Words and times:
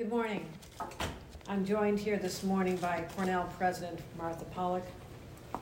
Good 0.00 0.08
morning. 0.08 0.46
I'm 1.46 1.62
joined 1.62 1.98
here 1.98 2.16
this 2.16 2.42
morning 2.42 2.76
by 2.76 3.04
Cornell 3.14 3.46
President 3.58 4.00
Martha 4.16 4.46
Pollack, 4.46 4.84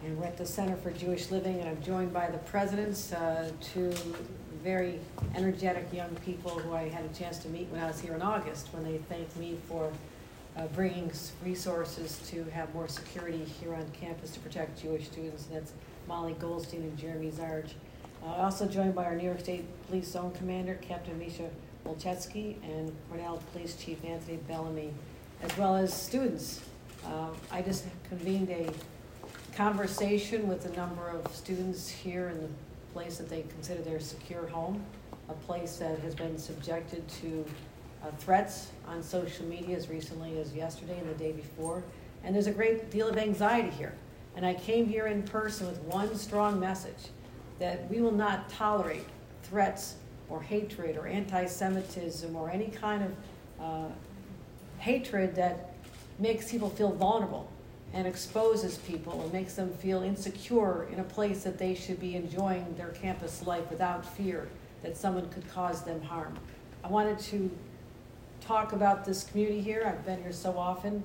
and 0.04 0.16
we're 0.16 0.26
at 0.26 0.36
the 0.36 0.46
Center 0.46 0.76
for 0.76 0.92
Jewish 0.92 1.32
Living, 1.32 1.58
and 1.58 1.68
I'm 1.68 1.82
joined 1.82 2.12
by 2.12 2.30
the 2.30 2.38
presidents, 2.38 3.12
uh, 3.12 3.50
two 3.60 3.92
very 4.62 5.00
energetic 5.34 5.92
young 5.92 6.14
people 6.24 6.52
who 6.52 6.72
I 6.72 6.88
had 6.88 7.04
a 7.04 7.08
chance 7.08 7.38
to 7.38 7.48
meet 7.48 7.66
when 7.70 7.80
I 7.80 7.88
was 7.88 7.98
here 7.98 8.14
in 8.14 8.22
August, 8.22 8.68
when 8.72 8.84
they 8.84 8.98
thanked 8.98 9.36
me 9.36 9.58
for 9.68 9.90
uh, 10.56 10.68
bringing 10.68 11.10
resources 11.44 12.20
to 12.30 12.44
have 12.50 12.72
more 12.72 12.86
security 12.86 13.44
here 13.60 13.74
on 13.74 13.90
campus 13.90 14.30
to 14.30 14.38
protect 14.38 14.80
Jewish 14.80 15.06
students, 15.06 15.48
and 15.48 15.56
that's 15.56 15.72
Molly 16.06 16.34
Goldstein 16.34 16.82
and 16.82 16.96
Jeremy 16.96 17.32
Zarge. 17.32 17.72
Uh, 18.22 18.26
Also 18.26 18.68
joined 18.68 18.94
by 18.94 19.04
our 19.04 19.16
New 19.16 19.24
York 19.26 19.40
State 19.40 19.64
Police 19.88 20.06
Zone 20.06 20.30
Commander, 20.30 20.78
Captain 20.80 21.18
Misha 21.18 21.50
Wolchetsky, 21.86 22.56
and 22.62 22.94
Cornell 23.08 23.42
Police 23.52 23.76
Chief 23.76 24.04
Anthony 24.04 24.38
Bellamy, 24.48 24.92
as 25.42 25.56
well 25.56 25.76
as 25.76 25.92
students. 25.92 26.60
Uh, 27.04 27.28
I 27.50 27.62
just 27.62 27.86
convened 28.08 28.50
a 28.50 28.70
conversation 29.54 30.46
with 30.48 30.66
a 30.66 30.76
number 30.76 31.08
of 31.08 31.34
students 31.34 31.88
here 31.88 32.28
in 32.28 32.40
the 32.40 32.48
place 32.92 33.18
that 33.18 33.28
they 33.28 33.42
consider 33.42 33.82
their 33.82 34.00
secure 34.00 34.46
home, 34.46 34.84
a 35.28 35.32
place 35.32 35.76
that 35.76 35.98
has 36.00 36.14
been 36.14 36.38
subjected 36.38 37.06
to 37.08 37.44
uh, 38.02 38.10
threats 38.18 38.68
on 38.86 39.02
social 39.02 39.44
media 39.46 39.76
as 39.76 39.88
recently 39.88 40.38
as 40.38 40.54
yesterday 40.54 40.98
and 40.98 41.08
the 41.08 41.14
day 41.14 41.32
before. 41.32 41.82
And 42.24 42.34
there's 42.34 42.46
a 42.46 42.52
great 42.52 42.90
deal 42.90 43.08
of 43.08 43.16
anxiety 43.16 43.70
here. 43.70 43.94
And 44.36 44.46
I 44.46 44.54
came 44.54 44.86
here 44.86 45.06
in 45.06 45.22
person 45.24 45.66
with 45.66 45.78
one 45.80 46.14
strong 46.16 46.60
message 46.60 47.08
that 47.58 47.90
we 47.90 48.00
will 48.00 48.12
not 48.12 48.48
tolerate 48.48 49.04
threats 49.42 49.96
or 50.28 50.42
hatred 50.42 50.96
or 50.96 51.06
anti 51.06 51.46
Semitism 51.46 52.34
or 52.34 52.50
any 52.50 52.68
kind 52.68 53.04
of 53.04 53.64
uh, 53.64 53.88
hatred 54.78 55.34
that 55.36 55.74
makes 56.18 56.50
people 56.50 56.70
feel 56.70 56.92
vulnerable 56.92 57.50
and 57.94 58.06
exposes 58.06 58.78
people 58.78 59.22
and 59.22 59.32
makes 59.32 59.54
them 59.54 59.72
feel 59.74 60.02
insecure 60.02 60.88
in 60.92 61.00
a 61.00 61.04
place 61.04 61.42
that 61.44 61.58
they 61.58 61.74
should 61.74 61.98
be 61.98 62.16
enjoying 62.16 62.74
their 62.76 62.88
campus 62.88 63.46
life 63.46 63.68
without 63.70 64.04
fear 64.04 64.48
that 64.82 64.96
someone 64.96 65.28
could 65.30 65.48
cause 65.50 65.82
them 65.82 66.00
harm. 66.02 66.36
I 66.84 66.88
wanted 66.88 67.18
to 67.18 67.50
talk 68.40 68.72
about 68.72 69.04
this 69.04 69.24
community 69.24 69.60
here. 69.60 69.84
I've 69.86 70.04
been 70.04 70.22
here 70.22 70.32
so 70.32 70.56
often. 70.58 71.02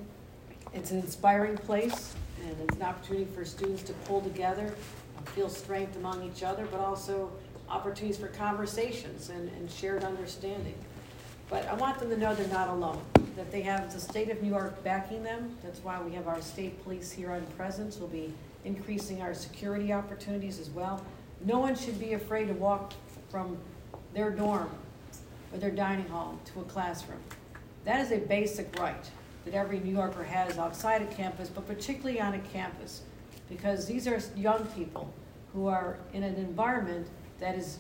It's 0.73 0.91
an 0.91 0.99
inspiring 0.99 1.57
place 1.57 2.13
and 2.45 2.55
it's 2.61 2.75
an 2.75 2.83
opportunity 2.83 3.25
for 3.33 3.45
students 3.45 3.83
to 3.83 3.93
pull 4.05 4.21
together, 4.21 4.73
and 5.17 5.29
feel 5.29 5.49
strength 5.49 5.95
among 5.95 6.23
each 6.23 6.43
other, 6.43 6.65
but 6.71 6.79
also 6.79 7.31
opportunities 7.69 8.17
for 8.17 8.27
conversations 8.27 9.29
and, 9.29 9.49
and 9.49 9.69
shared 9.69 10.03
understanding. 10.03 10.75
But 11.49 11.67
I 11.67 11.73
want 11.73 11.99
them 11.99 12.09
to 12.09 12.17
know 12.17 12.33
they're 12.33 12.47
not 12.47 12.69
alone, 12.69 13.01
that 13.35 13.51
they 13.51 13.61
have 13.61 13.93
the 13.93 13.99
state 13.99 14.29
of 14.29 14.41
New 14.41 14.49
York 14.49 14.83
backing 14.83 15.23
them. 15.23 15.55
That's 15.63 15.79
why 15.83 16.01
we 16.01 16.11
have 16.13 16.27
our 16.27 16.41
state 16.41 16.83
police 16.83 17.11
here 17.11 17.31
on 17.31 17.45
presence. 17.57 17.97
We'll 17.97 18.07
be 18.09 18.33
increasing 18.65 19.21
our 19.21 19.33
security 19.33 19.91
opportunities 19.91 20.59
as 20.59 20.69
well. 20.69 21.03
No 21.45 21.59
one 21.59 21.75
should 21.75 21.99
be 21.99 22.13
afraid 22.13 22.47
to 22.47 22.53
walk 22.53 22.93
from 23.29 23.57
their 24.13 24.31
dorm 24.31 24.69
or 25.51 25.57
their 25.59 25.71
dining 25.71 26.07
hall 26.07 26.39
to 26.53 26.61
a 26.61 26.63
classroom. 26.63 27.19
That 27.85 27.99
is 27.99 28.11
a 28.11 28.17
basic 28.17 28.79
right 28.79 29.09
that 29.45 29.53
every 29.53 29.79
New 29.79 29.93
Yorker 29.93 30.23
has 30.23 30.57
outside 30.57 31.01
of 31.01 31.09
campus, 31.11 31.49
but 31.49 31.67
particularly 31.67 32.21
on 32.21 32.33
a 32.33 32.39
campus, 32.39 33.01
because 33.49 33.85
these 33.85 34.07
are 34.07 34.21
young 34.37 34.65
people 34.67 35.13
who 35.53 35.67
are 35.67 35.97
in 36.13 36.23
an 36.23 36.35
environment 36.35 37.07
that 37.39 37.55
is 37.55 37.79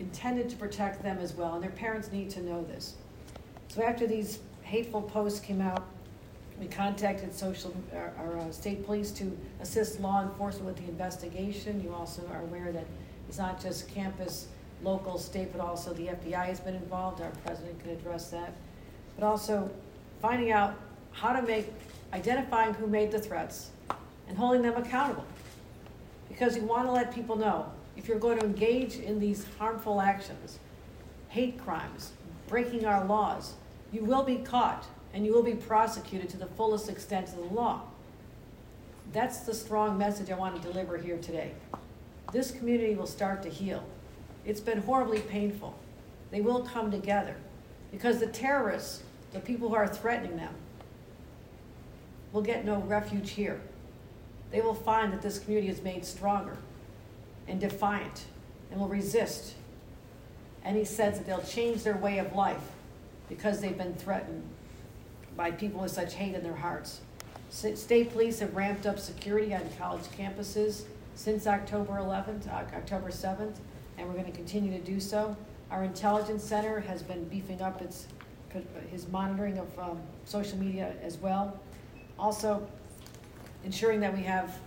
intended 0.00 0.48
to 0.50 0.56
protect 0.56 1.02
them 1.02 1.18
as 1.18 1.34
well, 1.34 1.54
and 1.54 1.62
their 1.62 1.70
parents 1.70 2.12
need 2.12 2.30
to 2.30 2.42
know 2.42 2.62
this. 2.64 2.94
So 3.68 3.82
after 3.82 4.06
these 4.06 4.40
hateful 4.62 5.02
posts 5.02 5.40
came 5.40 5.60
out, 5.60 5.86
we 6.60 6.66
contacted 6.66 7.32
social, 7.32 7.74
our, 7.94 8.12
our 8.18 8.38
uh, 8.38 8.50
state 8.50 8.84
police 8.84 9.10
to 9.12 9.36
assist 9.60 10.00
law 10.00 10.22
enforcement 10.22 10.66
with 10.66 10.76
the 10.76 10.84
investigation. 10.84 11.80
You 11.82 11.94
also 11.94 12.22
are 12.32 12.40
aware 12.42 12.72
that 12.72 12.84
it's 13.28 13.38
not 13.38 13.60
just 13.60 13.88
campus, 13.88 14.48
local, 14.82 15.18
state, 15.18 15.52
but 15.52 15.60
also 15.60 15.92
the 15.92 16.08
FBI 16.08 16.46
has 16.46 16.60
been 16.60 16.74
involved. 16.74 17.20
Our 17.20 17.30
president 17.44 17.80
can 17.80 17.90
address 17.90 18.30
that. 18.30 18.52
But 19.16 19.26
also 19.26 19.70
finding 20.20 20.50
out 20.50 20.74
how 21.12 21.32
to 21.32 21.42
make, 21.42 21.72
identifying 22.12 22.74
who 22.74 22.86
made 22.86 23.12
the 23.12 23.20
threats 23.20 23.70
and 24.28 24.36
holding 24.36 24.62
them 24.62 24.76
accountable. 24.76 25.24
Because 26.28 26.56
you 26.56 26.62
want 26.62 26.86
to 26.86 26.92
let 26.92 27.14
people 27.14 27.36
know 27.36 27.70
if 27.98 28.06
you're 28.06 28.18
going 28.18 28.38
to 28.38 28.46
engage 28.46 28.96
in 28.96 29.18
these 29.18 29.44
harmful 29.58 30.00
actions, 30.00 30.60
hate 31.28 31.58
crimes, 31.58 32.12
breaking 32.46 32.86
our 32.86 33.04
laws, 33.04 33.54
you 33.92 34.04
will 34.04 34.22
be 34.22 34.36
caught 34.36 34.86
and 35.12 35.26
you 35.26 35.32
will 35.32 35.42
be 35.42 35.54
prosecuted 35.54 36.28
to 36.30 36.36
the 36.36 36.46
fullest 36.46 36.88
extent 36.88 37.28
of 37.28 37.36
the 37.36 37.54
law. 37.54 37.82
That's 39.12 39.40
the 39.40 39.52
strong 39.52 39.98
message 39.98 40.30
I 40.30 40.36
want 40.36 40.54
to 40.54 40.62
deliver 40.62 40.96
here 40.96 41.18
today. 41.18 41.52
This 42.32 42.52
community 42.52 42.94
will 42.94 43.06
start 43.06 43.42
to 43.42 43.48
heal. 43.48 43.84
It's 44.44 44.60
been 44.60 44.82
horribly 44.82 45.20
painful. 45.20 45.76
They 46.30 46.40
will 46.40 46.60
come 46.60 46.92
together 46.92 47.34
because 47.90 48.20
the 48.20 48.28
terrorists, 48.28 49.02
the 49.32 49.40
people 49.40 49.70
who 49.70 49.74
are 49.74 49.88
threatening 49.88 50.36
them, 50.36 50.54
will 52.32 52.42
get 52.42 52.64
no 52.64 52.76
refuge 52.82 53.30
here. 53.30 53.60
They 54.52 54.60
will 54.60 54.74
find 54.74 55.12
that 55.12 55.20
this 55.20 55.40
community 55.40 55.68
is 55.68 55.82
made 55.82 56.04
stronger 56.04 56.58
and 57.48 57.60
defiant 57.60 58.26
and 58.70 58.78
will 58.78 58.88
resist 58.88 59.54
any 60.64 60.84
sense 60.84 61.16
that 61.18 61.26
they'll 61.26 61.42
change 61.42 61.82
their 61.82 61.96
way 61.96 62.18
of 62.18 62.34
life 62.34 62.60
because 63.28 63.60
they've 63.60 63.78
been 63.78 63.94
threatened 63.94 64.42
by 65.36 65.50
people 65.50 65.80
with 65.80 65.90
such 65.90 66.14
hate 66.14 66.34
in 66.34 66.42
their 66.42 66.54
hearts. 66.54 67.00
State 67.50 68.12
police 68.12 68.40
have 68.40 68.54
ramped 68.54 68.86
up 68.86 68.98
security 68.98 69.54
on 69.54 69.62
college 69.78 70.02
campuses 70.18 70.84
since 71.14 71.46
October 71.46 71.94
11th, 71.94 72.48
October 72.48 73.08
7th, 73.08 73.56
and 73.96 74.06
we're 74.06 74.14
going 74.14 74.26
to 74.26 74.32
continue 74.32 74.70
to 74.70 74.84
do 74.84 75.00
so. 75.00 75.36
Our 75.70 75.84
intelligence 75.84 76.44
center 76.44 76.80
has 76.80 77.02
been 77.02 77.24
beefing 77.24 77.62
up 77.62 77.80
its 77.80 78.06
his 78.90 79.08
monitoring 79.08 79.58
of 79.58 79.78
um, 79.78 80.00
social 80.24 80.58
media 80.58 80.94
as 81.02 81.18
well. 81.18 81.60
Also, 82.18 82.66
ensuring 83.64 84.00
that 84.00 84.14
we 84.14 84.22
have 84.22 84.58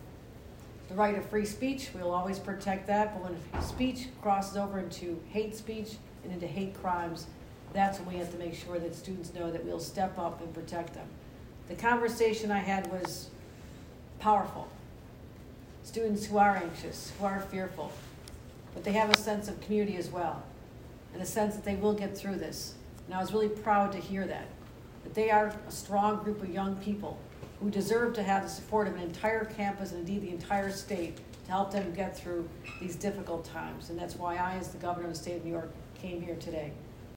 the 0.91 0.97
right 0.97 1.17
of 1.17 1.25
free 1.29 1.45
speech. 1.45 1.89
We'll 1.93 2.11
always 2.11 2.37
protect 2.37 2.85
that, 2.87 3.13
but 3.13 3.31
when 3.31 3.61
speech 3.63 4.09
crosses 4.21 4.57
over 4.57 4.77
into 4.77 5.21
hate 5.29 5.55
speech 5.55 5.95
and 6.23 6.33
into 6.33 6.47
hate 6.47 6.73
crimes, 6.81 7.27
that's 7.71 7.97
when 7.99 8.13
we 8.13 8.19
have 8.19 8.29
to 8.31 8.37
make 8.37 8.53
sure 8.53 8.77
that 8.77 8.93
students 8.93 9.33
know 9.33 9.49
that 9.51 9.63
we'll 9.63 9.79
step 9.79 10.19
up 10.19 10.41
and 10.41 10.53
protect 10.53 10.93
them. 10.93 11.07
The 11.69 11.75
conversation 11.75 12.51
I 12.51 12.59
had 12.59 12.91
was 12.91 13.29
powerful. 14.19 14.67
Students 15.83 16.25
who 16.25 16.37
are 16.37 16.57
anxious, 16.57 17.13
who 17.17 17.25
are 17.25 17.39
fearful, 17.39 17.93
but 18.73 18.83
they 18.83 18.91
have 18.91 19.09
a 19.09 19.17
sense 19.17 19.47
of 19.47 19.61
community 19.61 19.95
as 19.95 20.09
well, 20.09 20.43
and 21.13 21.21
a 21.21 21.25
sense 21.25 21.55
that 21.55 21.63
they 21.63 21.75
will 21.75 21.93
get 21.93 22.17
through 22.17 22.35
this. 22.35 22.73
And 23.05 23.15
I 23.15 23.21
was 23.21 23.31
really 23.31 23.47
proud 23.47 23.93
to 23.93 23.97
hear 23.97 24.27
that, 24.27 24.47
that 25.05 25.13
they 25.13 25.31
are 25.31 25.55
a 25.65 25.71
strong 25.71 26.21
group 26.21 26.43
of 26.43 26.49
young 26.49 26.75
people 26.75 27.17
who 27.61 27.69
deserve 27.69 28.13
to 28.15 28.23
have 28.23 28.43
the 28.43 28.49
support 28.49 28.87
of 28.87 28.95
an 28.95 29.01
entire 29.01 29.45
campus 29.45 29.91
and 29.91 29.99
indeed 29.99 30.23
the 30.23 30.33
entire 30.33 30.71
state 30.71 31.17
to 31.45 31.51
help 31.51 31.71
them 31.71 31.93
get 31.93 32.17
through 32.17 32.49
these 32.79 32.95
difficult 32.95 33.45
times. 33.45 33.89
And 33.89 33.99
that's 33.99 34.15
why 34.15 34.35
I, 34.35 34.55
as 34.55 34.69
the 34.69 34.79
governor 34.79 35.07
of 35.07 35.13
the 35.13 35.19
state 35.19 35.37
of 35.37 35.45
New 35.45 35.51
York, 35.51 35.71
came 35.93 36.21
here 36.21 36.35
today. 36.35 36.71